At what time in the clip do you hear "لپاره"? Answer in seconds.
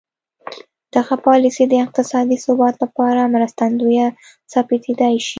2.83-3.31